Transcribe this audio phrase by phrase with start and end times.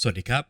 [0.00, 0.44] สวัสดีครับ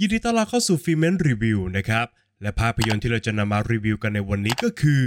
[0.00, 2.06] ยินดีต้อนรับเข้าสู่ฟิเมนรีวิวนะครับ
[2.42, 5.04] และภาพยนตร์ที่เราจะนำมารีวิวกันในวันนี้ก็คือ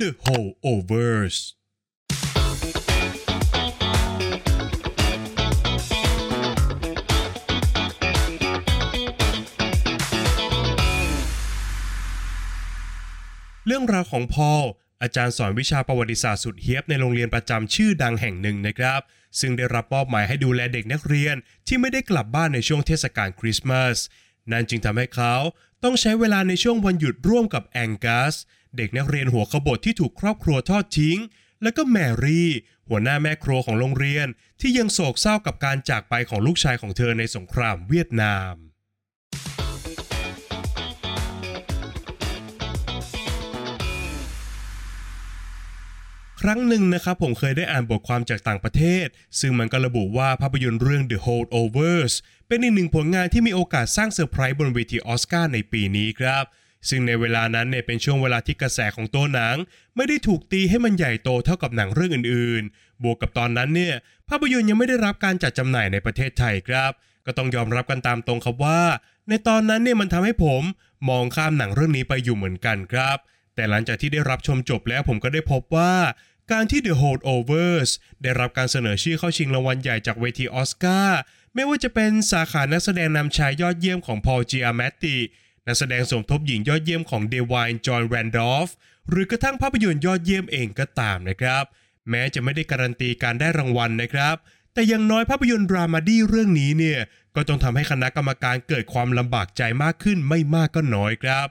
[0.00, 1.36] The Holdovers
[13.66, 14.62] เรื่องราวของพอล
[15.02, 19.00] อาจารย์สอนวิชาประวัติศาสตร์สุดเฮี้ยบในโรงเรียนประจำชื่อดังแห่งหนึ่งนะครับ
[19.40, 21.36] ซึ่งได้รับมอบหมายให้ดูแลเด็กนักเรียน
[21.66, 23.96] ที่ไม่ได้กลับบ้านในช่วงเทศกาลคริสต์มาส
[24.52, 25.34] นั่นจึงทำให้เขา
[25.84, 28.34] ต้องใช้เวลาในช่วงวันหยุดร่วมกับแองกัส
[28.76, 31.18] เด็กนักเรียนหัวขบถที่ถูกครอบครัวทอดทิ้ง
[31.62, 32.50] และก็แมรี่
[32.88, 34.26] หัวหน้าแม่ครัวของโรงเรียน
[34.60, 38.67] ที่ยังโศกเศร้ากับการจากไปของลูกชายของเธอในสงครามเวียดนาม
[46.40, 49.06] ครั้งหนึ่งนะครับผมเคยได้อ่านบทความจากต่างประเทศ
[49.40, 52.14] ซึ่งมันก็ระบุว่าภาพยนตร์เรื่อง The Holdovers
[52.48, 56.44] เป็นอีกหนึ่งผลงานที่มีโอกาสสร้างเซอร์ไพรส์บนเวทีออสการ์ในปีนี้ครับ
[56.88, 59.56] ซึ่งในเวลานั้นเนี่ยเป็นช่วงเวลาที่กระแสของตัวหนัง
[59.96, 63.94] ไม่ได้ถูกตีให้มันใหญ่โตเท่ากับหนังเรื่องอื่นๆ บวกกับตอนนั้นเนี่ย
[64.28, 66.90] ภาพยนตร์ยังไม่ได้รับการจัดจำหน่ายในประเทศไทยครับ
[67.26, 68.82] ก็ต้องยอมรับกันตามตรงครับว่า
[69.28, 70.62] ในตอนนั้นเนี่ยมันทำให้ผม
[71.08, 73.18] มองข้ามหนังเรื่องนี้ไปอยู่เหมือนกันครับ
[73.58, 75.94] แต่หลังจากที่ได้รับชมจบแล้วผมก็ได้พบว่า
[76.52, 77.90] การที่ The Holdovers
[78.22, 81.18] ได้รับการเสนอชื่อเข้าชิงรางวัลใหญ่จากเวทีออสการ์
[81.54, 85.16] ไม่ว่าจะเป็นสาขานักแสดงนำชายยอดเยี่ยมของพอลจิอาแมตติ
[85.66, 88.68] นักแสดงสมทบหญิงยอดเยี่ยมของเดไวน์จอยแรนดอล์ฟ
[89.08, 91.64] หรือกระทั่งภาพยนตร์ยอดเยี่ยมเองก็ตามนะครับ
[92.10, 94.36] แม้จะไม่ได้การันตีการได้รางวัลนะครับ
[94.74, 97.00] แต่อย่างน้อยภาพยนตร์ dramedy เรื่องนี้เนี่ย
[97.34, 101.48] ก็ต้องทำให้คณะกรรมการเกิดความลำบากใจมากขึ้นไม่มากก็น้อยครับ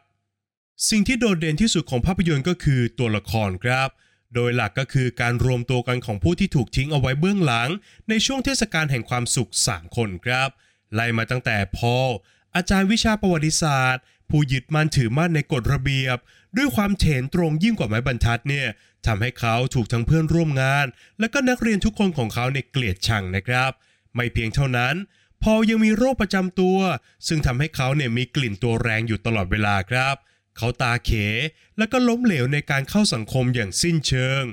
[0.89, 3.89] สิ่งที่โดดเด่นที่สุดของภาพยนตร์ก็คือตัวละครครับ
[4.35, 7.69] โดยหลักก็คือการรวมตัวกันของผู้ที่ถูกทิ้งเอาไว้เบื้องหลัง
[8.09, 10.49] ในช่วงเทศกาลแห่งความสุข 3 คนครับ
[10.93, 12.09] ไล่มาตั้งแต่พอล
[12.55, 16.17] อาจารย์วิชาประวัติศาสตร์ ผู้ยึดมั่นถือมั่นในกฎระเบียบ
[16.57, 18.67] ด้วยความเถนตรงยิ่งกว่าไม้บรรทัดเนี่ย
[19.05, 20.85] ทำให้เขาถูกทั้งเพื่อนร่วมงาน
[21.19, 23.71] และก็นักเรียนทุกคนของเขาในเกลียดชังนะครับ
[24.15, 24.95] ไม่เพียงเท่านั้น
[25.43, 26.77] พอลยังมีโรคประจำตัว
[27.27, 30.15] ซึ่งทำให้เขาเนี่ยมีกลิ่นตัวแรงอยู่ตลอดเวลาครับ
[30.57, 31.11] เขาตาเข
[31.77, 34.43] และก็ล้มเหลวในการเข้าสังคมอย่างสิ้นเชิง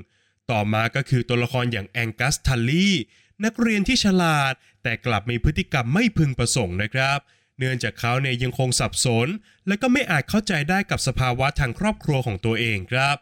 [0.51, 2.95] ต่อมาก็คือตัวละครอย่างแองกัสทัลลี่
[3.45, 7.19] นักเรียนที่ฉลาด แต่กลับมีพฤติกรรมไม่พึงประสงค์นะครับ
[7.59, 9.27] เนื่องจากเขาเนี่ยยังคงสับสน
[9.67, 13.17] และก็ไม่อาจเข้าใจได้กับสภาวะทางครอบครัวของตัวเองครับ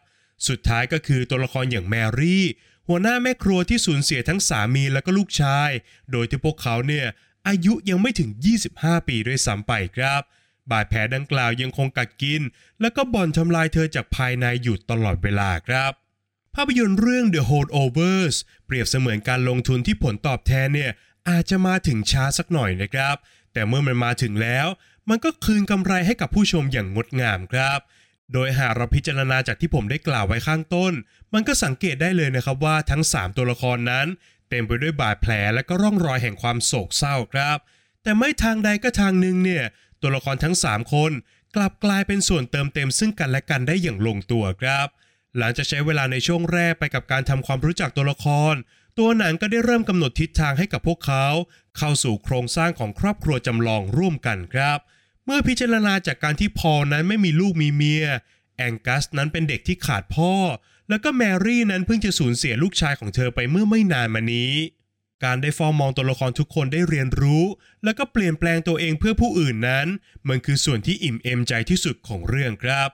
[0.48, 2.44] สุดท้ายก็คือตัวละครอย่างแมรี่
[2.88, 5.70] หัวหน้าแม่ครัวที่สูญเสียทั้งสามีและก็ลูกชาย
[6.12, 7.06] โดยที่พวกเขาเนี่ย
[7.48, 8.30] อายุยังไม่ถึง
[8.68, 10.22] 25 ปีด้วยซ้ำไปครับ
[10.70, 12.42] บาดแผลดังกล่าวยังคงกัดกิน
[12.80, 15.92] และก็บ่อนทำลายเธอจากภายในอยู่ตลอดเวลาครับ
[16.54, 18.36] ภาพยนตร์เรื่อง The Holdovers
[18.66, 20.90] เปรียบเสมือนการลงทุนที่ผลตอบแทนเนี่ย
[21.28, 23.16] อาจจะมาถึงช้าสักหน่อยนะครับ
[23.52, 24.66] แต่เมื่อมันมาถึงแล้ว
[25.08, 27.80] มันก็คืนกำไรให้กับผู้ชมอย่างงดงามครับ
[28.32, 30.92] โดยหากเราพิจารณาจากที่ผมได้กล่าวไว้ข้างต้น
[31.34, 34.06] มันก็สังเกตได้เลยนะครับว่าทั้ง 3 ตัวละครนั้น
[34.50, 37.58] เต็มไปด้วยบาดแผลและก็ร่องรอยแห่งความโศกเศร้าครับ
[38.02, 39.64] แต่ไม่ทางใดก็ทางหนึ่งเนี่ย
[40.04, 41.12] ตัวละครทั้ง 3 คน
[41.56, 44.86] กลับกลายเป็นส่วนเติมเต็มซึ่งกันและกันได้อย่างลงตัวครับ
[45.38, 48.54] หลังจากใช้เวลาในช่วงแรกไปกับการทำความรู้จักตัวละคร
[48.98, 51.26] ตัวหนังก็ได้เริ่มกำหนดทิศทางให้กับพวกเขา
[51.78, 54.78] เข้าสู่โครงสร้างของครอบครัวจำลองร่วมกันครับ
[55.24, 58.06] เมื่อพิจารณาจากการที่พอนั้นไม่มีลูกมีเมีย
[58.56, 60.34] แองกัสนั้นเป็นเด็กที่ขาดพ่อ
[60.88, 64.52] แล้วก็แมรี่นั้นเพิ่งจะสูญเสียลูกชายของเธอไปเมื่อไม่นานมานี้
[65.24, 67.44] การได้เฝ้ามองตัวละครทุกคนได้เรียนรู้
[67.84, 69.86] แล้วก็เปลี่ยนแปลงตัวเองเพื่อผู้อื่นนั้น
[70.28, 72.88] มันคือส่วนที่อิ่มเอมใจที่สุดของเรื่องครับ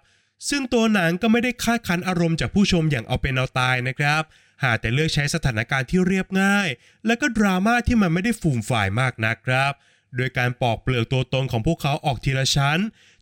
[0.48, 4.22] ซึ่งตัวหนังก็ไม่ได้คาดคั้นอารมณ์จากผู้ชมอย่างเอาเป็นเอาตายนะครับ
[4.64, 6.69] หากแต่เลือกใช้สถานการณ์ที่เรียบง่าย
[7.06, 9.72] และก็ดราม่าที่มันไม่ได้ฟูมฝ่ายมากนักครับ
[10.16, 12.78] โดยการปอกเปลือกตัวตนของพวกเขาออกทีละชั้น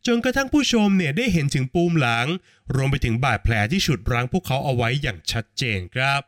[0.06, 2.26] จนกระทั่งผู้ชมเนี่ยได้เห็นถึงปูมหลัง
[2.74, 6.20] รวมไปถึงบาดแผลที่ฉุดรั้งพวกเขาเอาไว้อย่างชัดเจนครับ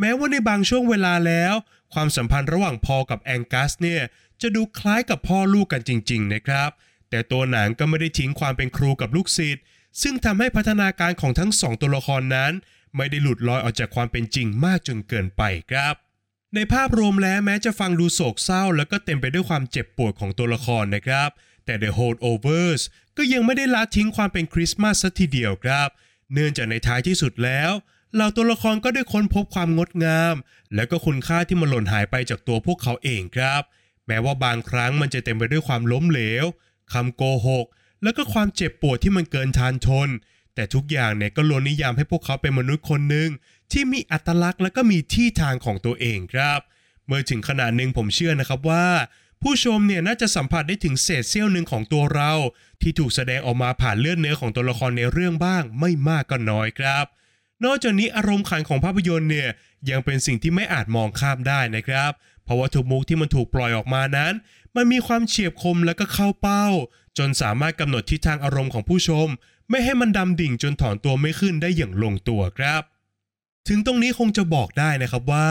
[0.00, 1.54] แม้ว่าในบางช่วงเวลาแล้ว
[1.94, 4.02] ความสัมพันธ์ระหว่างพอกับแองกัสเนี่ย
[4.42, 6.70] จะดูคล้ายกับพ่อลูกกันจริง ๆ นะครับ
[7.10, 9.62] แต่ตัวหนังก็ไม่ได้ทิ้งความเป็นครูกับลูกศิษย์
[10.02, 12.52] ซึ่งทำให้พัฒนาการของทั้งสองตัวละครนั้น
[12.96, 15.94] ไม่ได้หลุดลอยออกจากความเป็นจริงมากจนเกินไปครับ
[16.54, 21.30] ในภาพรวมแล้วแม้จะฟังดูโศกเศร้า แล้วก็เต็มไปด้วยความเจ็บปวดของตัวละครนะครับ
[21.64, 22.82] แต่ The Holdovers
[23.16, 25.88] ก็ยังไม่ได้ละทิ้งความเป็นคริสต์มาสสัทีเดียวครับ
[26.32, 27.70] เนื่องจากในท้ายที่สุดแล้ว
[28.14, 30.34] เหล่าตัวละครก็ได้ค้นพบความงดงาม
[30.74, 33.62] และก็คุณค่าที่มันหล่นหายไปจากตัวพวกเขาเองครับ
[34.06, 36.44] แม้ว่าบางครั้งมันจะเต็มไปด้วยความล้มเหลว
[36.92, 37.66] คำโกหก
[38.02, 40.08] แล้วก็ความเจ็บปวดที่มันเกินทานทน
[40.54, 43.30] แต่ทุกอย่างเนี่ยก็ล้วนนิยามให้พวกเขาเป็นมนุษย์คนหนึ่ง
[43.72, 46.60] ที่มีอัตลักษณ์และก็มีที่ทางของตัวเองครับ
[47.06, 48.86] เมื่อถึงขนาดหนึ่งผมเชื่อนะครับว่า
[49.42, 52.32] ผผู้ชมเนี่ยน่าจะสัมผัสได้ถึงเศษเสี้ยวหนึ่งของตัวเรา
[52.82, 57.06] ที่ถูกแสดงออกมาผ่านเลือดเนื้อของตัวละครในเรื่องบ้าง ไม่มากก็น้อยครับ
[57.64, 59.48] นอกจากนี้อารมณ์ขันของภาพยนตร์เนี่ย
[59.90, 62.12] ยังเป็นสิ่งที่ไม่อาจมองข้ามได้นะครับ
[62.44, 64.32] เพราะว่าทุกมุกที่มันถูกปล่อยออกมานั้น
[64.76, 66.66] มันมีความเฉียบคมและก็เข้าเป้า
[67.18, 69.28] จนสามารถกำหนดทิศทางอารมณ์ของผู้ชม
[69.70, 72.82] ไม่ให้มันดำดิ่งจนถอนตัวไม่ขึ้นได้อย่างลงตัวครับ
[73.68, 75.50] ถึงตรงนี้คงจะบอกได้นะครับว่า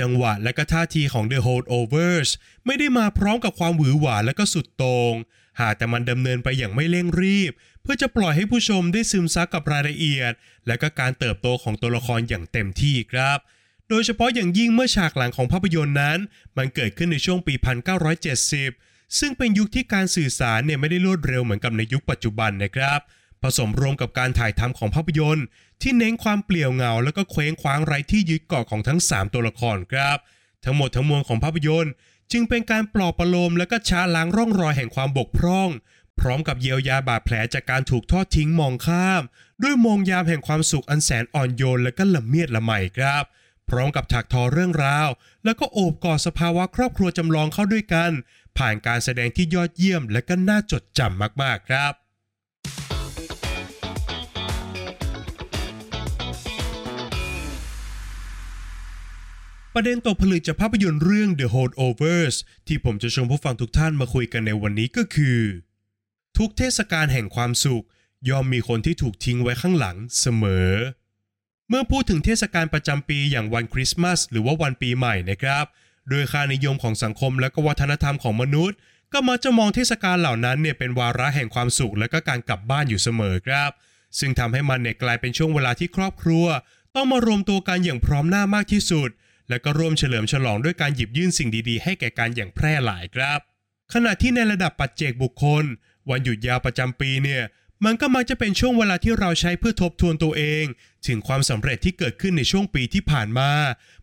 [0.00, 2.30] จังหวะและก็ท่าทีของ The Holdovers
[2.66, 5.14] ไม่ได้มาพร้อมกับความหวือหวาและก็สุดโตง่ง
[5.60, 7.52] หากแต่มันดำเนินไปอย่างไม่เร่งรีบ
[7.82, 10.32] เพื่อจะปล่อยให้ผู้ชมได้ซึมซับกับรายละเอียด
[10.66, 13.38] และก็การเติบโตของตัวละครอย่างเต็มที่ครับ
[13.88, 16.18] โดยเฉพาะอย่างยิ่งเมื่อฉากหลังของภาพยนตร์นั้น
[16.56, 17.54] มันเกิดขึ้นในช่วงปี
[18.36, 23.00] 1970 ซึ่งเป็นยุคที่การสื่อสารเนี่ยไม่ได้รวดเร็วเหมือนกับในยุคปัจจุบันนะครับ
[23.42, 25.46] ผสมรวมกับการถ่ายทำของภาพยนตร์
[25.82, 30.18] ที่เน้นความเปลี่ยวเงา แล้วก็เคว้งคว้างไร้ที่ยึดเกาะของทั้ง 3 ตัวละครครับ
[30.64, 31.92] ทั้งหมดทั้งมวลของภาพยนตร์
[32.32, 35.68] จึงเป็นการปลอบประโลมและก็ช้าล้างร่องรอยแห่งความบกพร่อง
[36.20, 39.22] พร้อมกับเยียวยาบาดแผลจากการถูกทอดทิ้งมองข้าม
[39.62, 43.24] ด้วยมองยามแห่งความสุขอันแสนอ่อนโยนและก็ละเมียดละไมครับ
[43.68, 45.08] พร้อมกับถักทอเรื่องราว
[45.44, 48.10] แล้วก็โอบกอดสภาวะครอบครัวจำลองเข้าด้วยกัน
[48.58, 51.92] ผ่านการแสดงที่ยอดเยี่ยมและก็น่าจดจำมากๆครับ
[59.74, 62.36] ประเด็นตกผลึกจากภาพยนตร์เรื่อง The Holdovers
[62.66, 65.38] ที่ผมจะชวนผู้ฟังทุกท่านมาคุยกันในวันนี้ก็คือ
[66.38, 67.84] ทุกเทศกาลแห่งความสุข
[68.28, 70.70] ย่อมมีคนที่ถูกทิ้งไว้ข้างหลังเสมอ
[71.68, 75.64] เมื่อพูดถึงเทศกาลประจำปีอย่างวันคริสต์มาสหรือว่าวันปีใหม่นะครับ
[76.08, 78.76] โดยค่านิยมของสังคมและก็วัฒนธรรมของมนุษย์
[79.12, 83.70] ก็มักจะมองเทศกาลเหล่านั้นเนี่ยเป็นวาระแห่งความสุขและก็การกลับบ้านอยู่เสมอครับ
[84.18, 86.46] ซึ่งทำให้มันเนี่ยกลายเป็นช่วงเวลาที่ครอบครัว
[86.94, 89.10] ต้องมารวมตัวกันอย่างพร้อมหน้ามากที่สุด
[89.48, 93.40] และก็ร่วมเฉลิมฉลองด้วยการหยิบยื่นสิ่งดีๆ ให้แก่กันอย่างแพร่หลายครับ
[93.94, 95.64] ขณะที่ในระดับปัจเจกบุคคล
[96.10, 97.42] วันหยุดยาวประจำปีเนี่ย
[97.84, 100.64] มันก็มักจะเป็นช่วงเวลาที่เราใช้เพื่อทบทวนตัวเอง
[101.06, 103.50] ถึงความสำเร็จที่เกิดขึ้นในช่วงปีที่ผ่านมา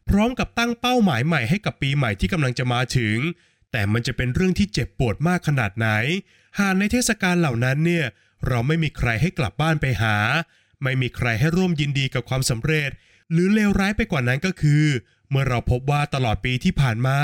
[0.10, 3.18] พร้อมกับตั้งเป้าหมายใหม่ให้กับปีใหม่ที่กำลังจะมาถึง
[3.72, 5.90] แต่มันจะเป็นเรื่องที่เจ็บปวดมากขนาดไหน
[6.60, 8.06] หากในเทศกาลเหล่านั้นเนี่ย
[8.48, 10.16] เราไม่มีใครให้กลับบ้านไปหา
[10.84, 12.90] ไม่มีใครให้ร่วมยินดีกับความสำเร็จ
[13.32, 14.86] หรือเลวร้ายไปกว่านั้นก็คือ
[15.30, 17.20] เมื่อเราพบว่าตลอดปีที่ผ่านมา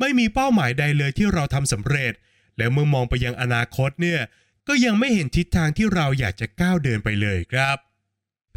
[0.00, 2.12] ไม่มีเป้าหมายใดเลยที่เราทำสำเร็จ
[2.58, 4.20] และเมื่อมองไปยังอนาคตเนี่ย
[4.68, 7.76] ก็ยังไม่เห็นทิศทางที่เราอยากจะก้าวเดินไปเลยครับ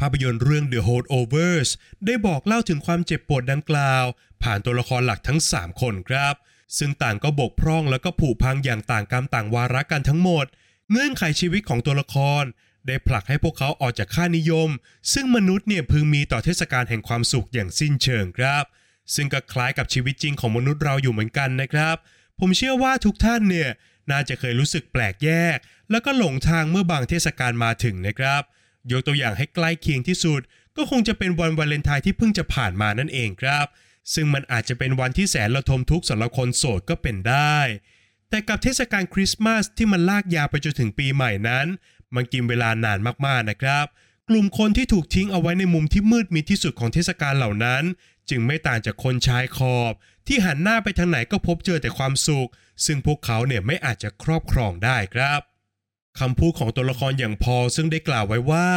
[0.00, 1.68] ภาพยนตร์เรื่อง The Holdovers
[2.06, 4.04] ได้บอกเล่าถึงความเจ็บปวดดังกล่าว
[4.42, 6.34] ผ่านตัวละครหลักทั้ง 3 คนครับ
[6.78, 10.46] ซึ่งต่างก็บกพร่องแล้วก็ผุพังอย่างต่างกรรมต่างวาระกันทั้งหมด
[10.90, 12.44] เงื่อนไขชีวิตของตัวละคร
[12.86, 14.68] ได้ผลักให้พวกเขาออกจากค่านิยม
[15.12, 18.64] ซึ่งมนุษย์เนี่ยพึงมีต่อเทศกาลแห่งความสุขอย่างสิ้นเชิงครับ
[19.14, 21.96] ซึ่งก็คล้ายกับชีวิตจริงของมนุษย์เราอยู่เหมือนกันนะครับ
[22.40, 23.70] ผมเชื่อว่าทุกท่านเนี่ย
[24.10, 25.58] น่าจะเคยรู้สึกแปลกแยก
[25.90, 28.42] แล้วก็หลงทางเมื่อบางเทศกาลมาถึงนะครับ
[28.90, 30.40] ยกตัวอย่างให้ใกล้เคียงที่สุด
[30.76, 33.66] ก็คงจะเป็นวันวาเลนไทน์ที่เพิ่งจะผ่านมานั่นเองครับ
[34.14, 37.58] ซึ่งมันอาจจะเป็นวันที่แสนระทมทุกข์สำหรับคนโสดก็เป็นได้
[38.28, 41.66] แต่กับเทศกาลคริสต์มาสที่มันลากยาวไปจนถึงปีใหม่นั้น
[42.14, 43.86] มันกินเวลานานมากๆนะครับ
[44.28, 47.82] กลุ่มคนที่ถูกทิ้งเอาไว้ในมุมที่มืดมิดที่สุดของเทศกาลเหล่านั้น
[48.30, 49.92] จึงไม่ต่างจากคนชายขอบ
[50.26, 52.50] ที่หันหน้าไปทางไหนก็พบเจอแต่ความสุข
[52.86, 55.40] ซึ่งพวกเขาเนี่ยไม่อาจจะครอบครองได้ครับ
[56.18, 58.68] คำพูดของตัวละครอย่างพอซึ่งได้กล่าวไว้ว่า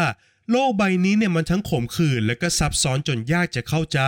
[0.52, 4.00] โลกใบนี้เนี่ยมันทั้งขมขื่นและก็ซับซ้อนจนยากจะเข้าใจ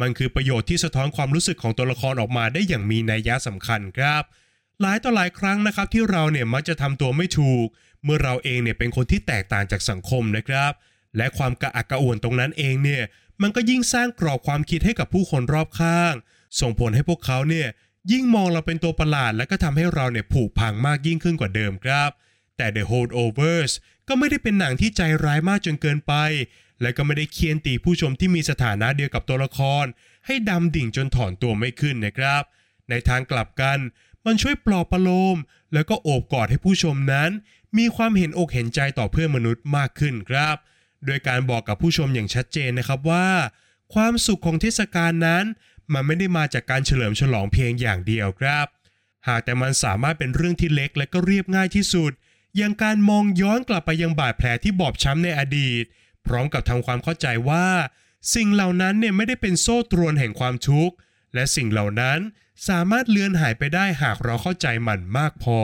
[0.00, 4.22] มันคือประโยชน์ที่สะท้อนความรู้สึกของตัวละครออกมาได้อย่างมีนัยยะสำคัญครับ
[4.80, 7.66] หลายต่อหลายครั้งนะครับที่เราเนี่ยมักจะทำตัวไม่ถูก
[8.04, 10.72] เมื่อเราเองเนี่ยเป็นคนที่แตกต่างจากสังคมนะครับ
[11.16, 13.02] และความกระอักกระอ่วนตรงนั้นเองเนี่ย
[13.42, 16.14] มันก็ยิ่งสร้างกรอบความคิดให้กับผู้คนรอบข้าง
[16.60, 17.68] ส่งผลให้พวกเขาเนี่ย
[18.12, 22.10] ยิ่งมองเราเป็นตัวประหลาด และก็ทำให้เราเนี่ยผูกพังมากยิ่งขึ้นกว่าเดิมครับ
[22.56, 23.72] แต่ The Holdovers
[24.08, 26.14] ก็ไม่ได้เป็นหนังที่ใจร้ายมากจนเกินไป
[26.80, 29.84] และก็ไม่ได้เคียนตีผู้ชมที่มีสถานะเดียวกับตัวละคร
[30.26, 32.42] ให้ดำดิ่งจนถอนตัวไม่ขึ้นนะครับ
[32.90, 33.78] ในทางกลับกัน
[34.26, 35.36] มันช่วยปลอบประโลม
[35.74, 37.30] แล้วก็โอบกอดให้ผู้ชมนั้น
[37.78, 40.56] มีความเห็นอกเห็นใจต่อเพื่อนมนุษย์มากขึ้นครับ
[41.06, 43.28] โดยการบอกกับผู้ชมอย่างชัดเจนนะครับว่า
[43.94, 45.44] ความสุขของเทศกาลนั้น
[45.92, 48.66] มันไม่ได้มาจากการเฉลิมฉลองเพียงอย่างเดียวครับ
[49.28, 52.12] หากแต่มันสามารถเป็นเรื่องที่เล็กและก็เรียบง่ายที่สุด
[52.56, 55.84] อย่างการมองย้อนกลับไปยังบาดแผลที่บอบช้ำในอดีต
[56.26, 57.66] พร้อมกับทำความเข้าใจว่า
[58.34, 60.94] สิ่งเหล่านั้นเนี่ยไม่ได้เป็นโซ่ตรวนแห่งความทุกข์
[61.34, 62.18] และสิ่งเหล่านั้น
[62.68, 65.60] สามารถเลือนหายไปได้หากเราเข้าใจมันมากพอ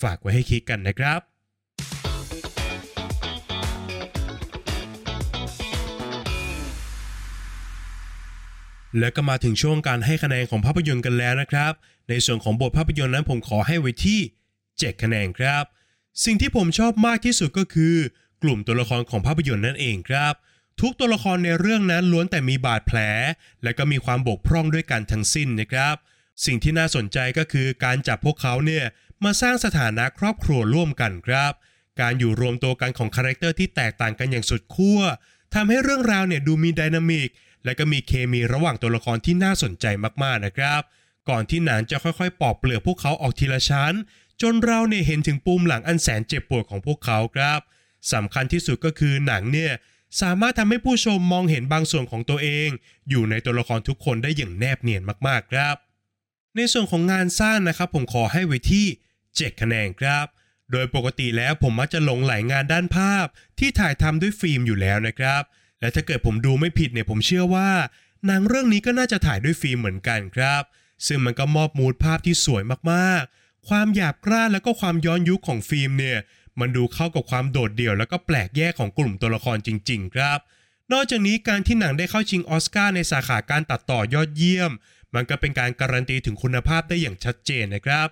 [0.00, 1.20] ฝากไว้ให้คิดกันนะครับ
[8.98, 11.72] แล้วก็มาถึงช่วงการให้คะแนนของภาพยนตร์กันแล้วนะครับ
[12.08, 14.20] ในส่วนของบทภาพยนตร์นั้นผมขอให้ไว้ที่
[14.60, 15.64] 7 คะแนนครับ
[16.24, 17.94] สิ่งที่ผมชอบมากที่สุดก็คือ
[18.42, 20.34] กลุ่มตัวละครของภาพยนตร์นั่นเองครับ
[20.80, 22.98] ทุกตัวละครในเรื่องนั้นล้วนแต่มีบาดแผล
[23.62, 25.94] และก็มีความบกพร่องด้วยกันทั้งสิ้นนะครับ
[26.44, 28.84] สิ่งที่น่าสนใจก็คือการจับพวกเขาเนี่ย
[29.24, 31.52] มาสร้างสถานะครอบครัวร่วมกันครับ
[32.00, 35.00] การอยู่รวมตัวกันของคาแรคเตอร์ที่แตกต่างกันอย่างสุดขั้ว
[35.54, 37.30] ทำให้เรื่องราวเนี่ยดูมีไดนามิก
[37.64, 39.86] และก็มีเคมีระหว่างตัวละครที่น่าสนใจ
[40.22, 40.80] มากๆนะครับ
[41.28, 43.94] ก่อนที่หนังจะค่อยๆ ปอกเปลือกพวกเขาออกทีละชั้น
[44.42, 47.60] จนเราเนี่ยเห็นถึงปุ่มหลังอันแสนเจ็บปวดของพวกเขาครับ
[48.12, 49.72] สำคัญที่สุดก็คือหนังเนี่ย
[50.20, 52.68] สามารถทำให้ผู้ชมมองเห็นบางส่วนของตัวเอง
[53.10, 55.76] อยู่ในตัวละครทุกคนได้อย่างแนบเนียนมากๆครับ
[56.56, 58.86] ในส่วนของงานสร้างนะครับ ผมขอให้ไว้ที่
[59.22, 60.26] 7 คะแนนครับ
[60.72, 63.26] โดยปกติแล้วผมมักจะหลงไหลงานด้านภาพ
[63.58, 65.42] ที่ถ่ายทำด้วยฟิล์มอยู่แล้วนะครับ
[65.80, 67.70] และถ้าเกิดผมดูไม่ผิดเนี่ยผมเชื่อว่า
[68.26, 70.62] หนังเรื่องนี้ก็น่าจะถ่ายด้วยฟิล์มเหมือนกันครับ
[71.06, 76.18] ซึ่งมันก็มอบมูดภาพที่สวยมากๆ ความหยาบกร้านแล้วก็ความย้อนยุคของฟิล์มเนี่ย
[76.60, 80.38] มันดูเข้ากับความโดดเดี่ยว แล้วก็แปลกแยกของกลุ่มตัวละครจริง ๆ ครับ
[80.92, 84.72] นอกจากนี้การที่หนังได้เข้าชิงออสการ์ในสาขาการตัดต่อยอดเยี่ยม
[85.14, 88.08] มันก็เป็นการการันตีถึงคุณภาพได้อย่างชัดเจนนะครับ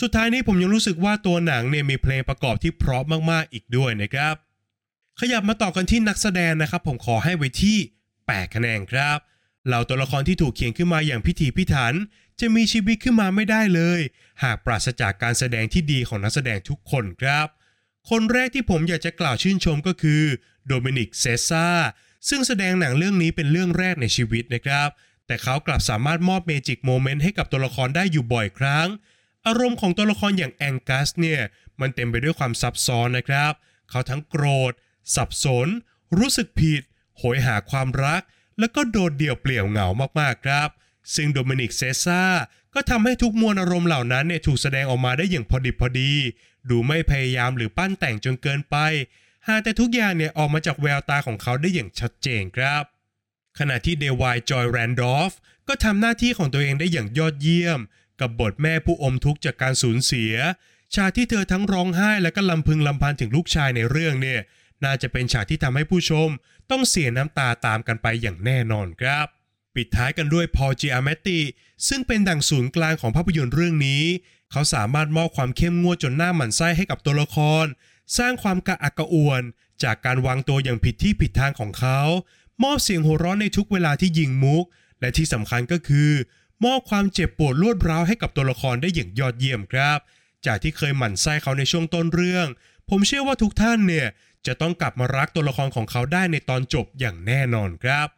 [0.00, 4.34] สุดท้ายนี้ผมยังรู้สึกว่าตัวหนังเนี่ยมีเพลงประกอบที่เพราะมากๆอีกด้วยนะครับ
[5.20, 7.78] ขยับมาต่อกันที่นักแสดงนะครับ ผมขอให้ไว้ที่
[8.16, 9.18] 8คะแนนครับ
[9.66, 11.94] เหล่าตัวละครที่ถูกเขียนขึ้นมาอย่างพิถีพิถัน
[12.40, 14.00] จะมีชีวิตขึ้นมาไม่ได้เลย
[14.42, 17.46] หากปราศจากการแสดงที่ดีของนักแสดงทุกคนครับ
[18.10, 20.22] คนแรกที่ผมอยากจะกล่าวชื่นชมก็คือ
[20.66, 21.68] โดมินิกเซซ่า
[22.28, 24.88] ซึ่งแสดงหนังเรื่องนี้เป็นเรื่องแรกในชีวิตนะครับ
[25.26, 28.88] แต่เขากลับสามารถมอบ magic moment ให้กับตัวละครได้อยู่บ่อยครั้ง
[29.46, 31.40] อารมณ์ของตัวละครอย่างแองกัสเนี่ย
[31.80, 33.52] มันเต็มไปด้วยความซับซ้อนนะครับ
[33.90, 34.72] เขาทั้งโกรธ
[35.16, 35.68] สับสน
[36.18, 36.82] รู้สึกผิด
[37.18, 38.22] โหยหาความรัก
[38.58, 39.86] แล้วก็โดดเดี่ยวเปลี่ยวเหงา
[40.20, 40.68] มากๆครับ
[41.14, 42.24] ซึ่งโดมินิกเซซ่า
[42.74, 46.12] ก็ทำให้ทุกมวลอารมณ์เหล่านั้นเนี่ยถูกแสดงออกมาได้อย่างพอดิบพอดี
[46.70, 48.76] ดูไม่พยายามหรือปั้นแต่งจนเกินไป
[49.48, 52.82] หากแต่ทุกอย่างเนี่ยออกมาจากแววตาของเขาได้อย่างชัดเจนครับ
[53.58, 55.32] ขณะที่เดวายจอยแรนดอฟ
[55.68, 57.80] ก็ทำหน้าที่ของตัวเองได้อย่างยอดเยี่ยม
[58.20, 60.34] กับบทแม่ผู้อมทุกข์จากการสูญเสีย
[60.94, 64.40] ฉากที่เธอทั้งร้องไห้และก็ลำพึงลำพันถึงลูกชายในเรื่องเนี่ย
[64.84, 66.28] น่าจะเป็นฉากที่ทำให้ผู้ชม
[66.70, 69.26] ต้องเสียน้ำตาตามกันไปอย่างแน่นอนครับ
[69.74, 71.40] ปิดท้ายกันด้วยพอลจิอาเมตติ
[71.88, 74.04] ซึ่งเป็นดั่งศูนย์กลางของภาพยนตร์เรื่องนี้
[74.52, 77.66] เขาสามารถมอบความเข้มงวดจนหน้าหมันไส้ให้กับตัวละคร
[78.18, 79.42] สร้างความกระอักกระอ่วน
[79.82, 82.00] จากการวางตัวอย่างผิดที่ผิดทางของเขา
[82.62, 84.64] มอบเสียงหัวเราะในทุกเวลาที่ยิงมุก
[85.00, 86.10] และที่สำคัญก็คือ
[86.64, 89.98] มอบความเจ็บปวดรวดร้าวให้กับตัวละครได้อย่างยอดเยี่ยมครับ
[90.46, 92.46] จากที่เคยหมั่นไส้เขาในช่วงต้นเรื่อง
[92.90, 94.06] ผมเชื่อว่าทุกท่านเนี่ย
[94.46, 98.08] จะต้องกลับมารักตัวละครของเขาได้ในตอนจบอย่างแน่นอนครับ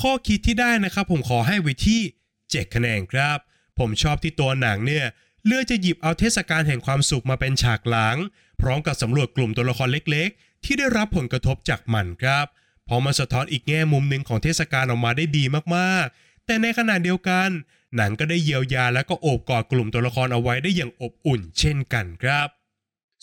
[0.00, 2.00] ข้อคิดที่ได้นะครับผมขอให้ไว้ที่
[2.38, 3.38] 7 คะแนนครับ
[3.78, 5.06] ผมชอบที่ตัวหนังเนี่ย
[5.46, 8.16] เลือกจะหยิบเอาเทศกาลแห่งความสุขมาเป็นฉากหลัง
[8.60, 12.46] พร้อมกับสำรวจกลุ่มตัวละครเล็กๆ ที่ได้รับผลกระทบจากมันครับ
[12.92, 15.44] พราะมันสะท้อนอีกแง่มุมหนึ่งของเทศกาลออกมาได้ดี
[15.76, 17.48] มากๆ แต่ในขณะเดียวกัน
[17.96, 22.48] หนังก็ได้เยียวยาและก็โอบกอดกลุ่มตัวละครเอาไว้ได้อย่างอบอุ่น เช่นกันครับ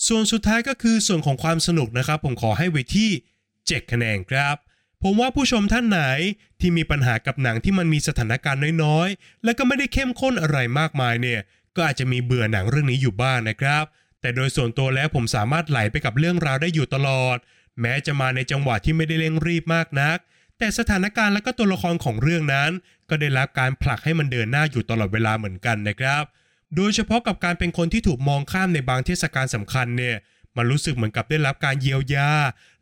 [0.08, 3.10] ส่วนสุดท้ายก็คือส่วนของความสนุกนะครับ ผมขอให้ไว้ที่
[3.52, 4.56] 7 คะแนนครับ
[5.04, 6.00] ผมว่าผู้ชมท่านไหน
[6.60, 11.40] ที่มีปัญหากับหนังที่มันมีสถานการณ์น้อยๆ และก็ไม่ได้เข้มข้นอะไรมากมายเนี่ย
[11.78, 13.84] ก็อาจจะมีเบื่อหนังเรื่องนี้อยู่บ้างนะครับ
[14.22, 17.38] แต่โดยส่วนตัวแล้วผมสามารถไหลไปกับเรื่องราวได้อยู่ตลอด
[17.82, 20.18] แม้จะมาในจังหวะที่ไม่ได้เร่งรีบมากนัก
[20.58, 22.72] แต่สถานการณ์และก็ตัวละครของเรื่องนั้น
[23.10, 26.24] ก็ได้รับการผลักให้มันเดินหน้าอยู่ตลอดเวลาเหมือนกันนะครับ
[26.76, 30.16] โดยเฉพาะกับการเป็นคนที่ถูกมองข้ามในบางเทศกาลสำคัญเนี่ย
[30.58, 32.32] มันรู้สึกเหมือนกับได้รับการเยียวยา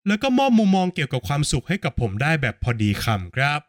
[0.07, 3.59] แล้วก็มอบมุมมองเกี่ยวกับความสุขให้กับผมได้แบบพอดีคำครับ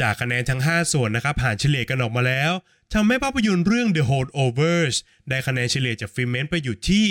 [0.00, 2.52] จากคะแนนทั้ง 5 ส่วนนะครับหารเฉลี่ยกันออกมาแล้ว
[2.94, 4.96] ทำให้ภาพยนตร์เรื่อง The Holdovers
[5.28, 7.08] ได้คะแนนเฉลี่ยจากฟิล์มเมนต์ไปอยู่ที่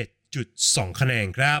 [0.00, 1.60] 7.2 คะแนนครับ